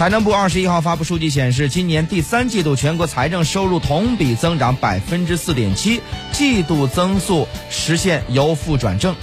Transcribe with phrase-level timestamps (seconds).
[0.00, 6.00] 财政部二十一号发布数据显示今年第三季度全国财政收入同比增长百分之四点七
[6.32, 9.14] 季度增速实现由负转正。